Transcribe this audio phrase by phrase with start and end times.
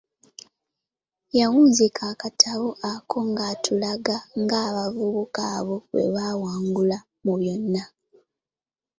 [1.37, 7.83] Yawunzika akatabo ako ng'atulaga ng'abavubuka abo bwebawangula mu byonna.